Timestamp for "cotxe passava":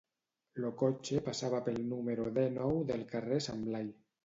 0.79-1.59